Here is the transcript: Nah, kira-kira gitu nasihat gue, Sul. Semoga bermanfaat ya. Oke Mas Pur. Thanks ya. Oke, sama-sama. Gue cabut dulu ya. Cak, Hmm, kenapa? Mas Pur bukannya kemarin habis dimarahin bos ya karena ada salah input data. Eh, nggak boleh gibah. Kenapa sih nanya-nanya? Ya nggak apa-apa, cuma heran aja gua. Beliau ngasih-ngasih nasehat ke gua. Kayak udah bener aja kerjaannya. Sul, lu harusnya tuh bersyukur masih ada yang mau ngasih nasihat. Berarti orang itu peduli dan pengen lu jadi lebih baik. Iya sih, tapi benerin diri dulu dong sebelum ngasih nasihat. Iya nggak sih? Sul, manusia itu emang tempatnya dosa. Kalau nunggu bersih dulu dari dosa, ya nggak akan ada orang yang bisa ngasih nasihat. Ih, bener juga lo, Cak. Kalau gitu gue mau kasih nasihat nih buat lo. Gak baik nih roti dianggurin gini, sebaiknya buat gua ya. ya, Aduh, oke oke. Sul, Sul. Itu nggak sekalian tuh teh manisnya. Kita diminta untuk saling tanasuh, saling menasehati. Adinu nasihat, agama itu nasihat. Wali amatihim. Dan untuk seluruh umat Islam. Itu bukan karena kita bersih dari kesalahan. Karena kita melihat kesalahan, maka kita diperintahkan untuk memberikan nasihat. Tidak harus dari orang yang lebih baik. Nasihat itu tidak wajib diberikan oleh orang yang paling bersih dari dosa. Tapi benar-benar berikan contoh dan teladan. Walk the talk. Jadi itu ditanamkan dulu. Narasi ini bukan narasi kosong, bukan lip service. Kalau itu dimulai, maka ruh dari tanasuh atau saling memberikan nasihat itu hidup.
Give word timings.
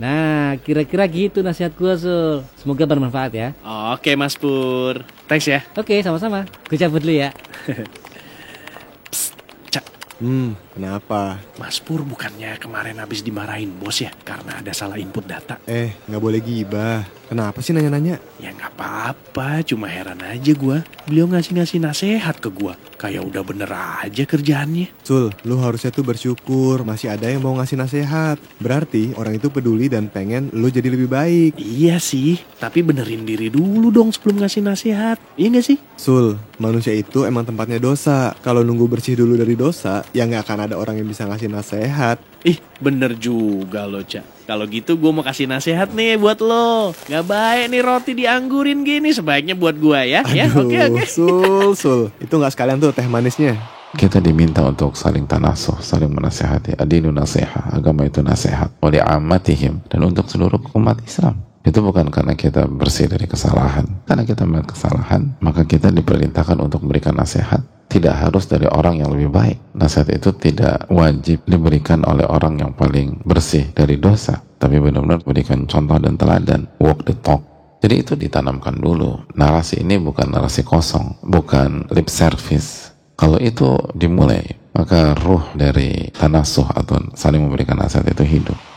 Nah, 0.00 0.56
kira-kira 0.64 1.04
gitu 1.04 1.44
nasihat 1.44 1.76
gue, 1.76 1.92
Sul. 1.94 2.40
Semoga 2.56 2.88
bermanfaat 2.88 3.32
ya. 3.36 3.48
Oke 3.92 4.16
Mas 4.16 4.32
Pur. 4.32 5.04
Thanks 5.28 5.44
ya. 5.44 5.60
Oke, 5.76 6.00
sama-sama. 6.00 6.48
Gue 6.66 6.80
cabut 6.80 7.04
dulu 7.04 7.12
ya. 7.12 7.36
Cak, 9.68 9.84
Hmm, 10.16 10.56
kenapa? 10.72 11.36
Mas 11.60 11.76
Pur 11.84 12.00
bukannya 12.00 12.56
kemarin 12.56 12.96
habis 12.96 13.20
dimarahin 13.20 13.68
bos 13.76 14.00
ya 14.00 14.08
karena 14.24 14.64
ada 14.64 14.72
salah 14.72 14.96
input 14.96 15.28
data. 15.28 15.60
Eh, 15.68 15.92
nggak 16.08 16.22
boleh 16.24 16.40
gibah. 16.40 17.04
Kenapa 17.30 17.62
sih 17.62 17.70
nanya-nanya? 17.70 18.18
Ya 18.42 18.50
nggak 18.50 18.74
apa-apa, 18.74 19.62
cuma 19.62 19.86
heran 19.86 20.18
aja 20.18 20.50
gua. 20.58 20.82
Beliau 21.06 21.30
ngasih-ngasih 21.30 21.78
nasehat 21.78 22.42
ke 22.42 22.50
gua. 22.50 22.74
Kayak 22.98 23.22
udah 23.22 23.42
bener 23.46 23.70
aja 23.70 24.26
kerjaannya. 24.26 24.90
Sul, 25.06 25.30
lu 25.46 25.62
harusnya 25.62 25.94
tuh 25.94 26.02
bersyukur 26.02 26.82
masih 26.82 27.14
ada 27.14 27.30
yang 27.30 27.38
mau 27.38 27.54
ngasih 27.54 27.78
nasihat. 27.78 28.34
Berarti 28.58 29.14
orang 29.14 29.38
itu 29.38 29.46
peduli 29.46 29.86
dan 29.86 30.10
pengen 30.10 30.50
lu 30.50 30.74
jadi 30.74 30.90
lebih 30.90 31.06
baik. 31.06 31.54
Iya 31.54 32.02
sih, 32.02 32.34
tapi 32.58 32.82
benerin 32.82 33.22
diri 33.22 33.46
dulu 33.46 33.94
dong 33.94 34.10
sebelum 34.10 34.42
ngasih 34.42 34.66
nasihat. 34.66 35.22
Iya 35.38 35.54
nggak 35.54 35.66
sih? 35.70 35.78
Sul, 35.94 36.34
manusia 36.60 36.92
itu 36.92 37.24
emang 37.24 37.42
tempatnya 37.48 37.80
dosa. 37.80 38.36
Kalau 38.44 38.60
nunggu 38.60 38.86
bersih 38.86 39.16
dulu 39.16 39.34
dari 39.34 39.56
dosa, 39.56 40.04
ya 40.12 40.28
nggak 40.28 40.44
akan 40.44 40.58
ada 40.68 40.74
orang 40.76 41.00
yang 41.00 41.08
bisa 41.08 41.24
ngasih 41.24 41.48
nasihat. 41.48 42.20
Ih, 42.44 42.60
bener 42.78 43.16
juga 43.16 43.88
lo, 43.88 44.04
Cak. 44.04 44.44
Kalau 44.44 44.68
gitu 44.68 45.00
gue 45.00 45.10
mau 45.10 45.24
kasih 45.24 45.48
nasihat 45.48 45.90
nih 45.96 46.20
buat 46.20 46.38
lo. 46.44 46.92
Gak 47.08 47.24
baik 47.24 47.72
nih 47.72 47.80
roti 47.80 48.12
dianggurin 48.12 48.84
gini, 48.84 49.10
sebaiknya 49.10 49.56
buat 49.56 49.80
gua 49.80 50.04
ya. 50.04 50.20
ya, 50.30 50.46
Aduh, 50.52 50.68
oke 50.68 50.78
oke. 50.92 51.02
Sul, 51.08 51.72
Sul. 51.72 52.00
Itu 52.20 52.36
nggak 52.36 52.52
sekalian 52.52 52.78
tuh 52.78 52.92
teh 52.92 53.06
manisnya. 53.08 53.56
Kita 53.90 54.22
diminta 54.22 54.62
untuk 54.62 54.94
saling 54.94 55.26
tanasuh, 55.26 55.82
saling 55.82 56.14
menasehati. 56.14 56.78
Adinu 56.78 57.10
nasihat, 57.10 57.74
agama 57.74 58.06
itu 58.06 58.22
nasihat. 58.22 58.70
Wali 58.78 59.02
amatihim. 59.02 59.82
Dan 59.90 60.06
untuk 60.06 60.30
seluruh 60.30 60.62
umat 60.78 61.02
Islam. 61.02 61.49
Itu 61.60 61.84
bukan 61.84 62.08
karena 62.08 62.32
kita 62.32 62.64
bersih 62.64 63.06
dari 63.06 63.28
kesalahan. 63.28 63.84
Karena 64.08 64.24
kita 64.24 64.48
melihat 64.48 64.72
kesalahan, 64.72 65.36
maka 65.44 65.68
kita 65.68 65.92
diperintahkan 65.92 66.56
untuk 66.56 66.84
memberikan 66.84 67.16
nasihat. 67.16 67.60
Tidak 67.90 68.14
harus 68.14 68.46
dari 68.46 68.70
orang 68.70 69.02
yang 69.02 69.10
lebih 69.10 69.34
baik. 69.34 69.58
Nasihat 69.74 70.14
itu 70.14 70.30
tidak 70.38 70.86
wajib 70.88 71.42
diberikan 71.44 72.06
oleh 72.06 72.22
orang 72.22 72.56
yang 72.62 72.72
paling 72.72 73.18
bersih 73.26 73.66
dari 73.74 73.98
dosa. 73.98 74.40
Tapi 74.62 74.78
benar-benar 74.78 75.26
berikan 75.26 75.66
contoh 75.66 75.98
dan 75.98 76.14
teladan. 76.14 76.70
Walk 76.78 77.02
the 77.04 77.18
talk. 77.18 77.42
Jadi 77.80 77.94
itu 77.96 78.12
ditanamkan 78.14 78.76
dulu. 78.78 79.24
Narasi 79.34 79.82
ini 79.82 79.96
bukan 79.98 80.30
narasi 80.30 80.62
kosong, 80.62 81.18
bukan 81.24 81.88
lip 81.90 82.12
service. 82.12 82.92
Kalau 83.16 83.40
itu 83.40 83.76
dimulai, 83.96 84.44
maka 84.72 85.12
ruh 85.16 85.44
dari 85.56 86.08
tanasuh 86.14 86.72
atau 86.72 87.00
saling 87.16 87.42
memberikan 87.42 87.76
nasihat 87.76 88.06
itu 88.12 88.24
hidup. 88.24 88.69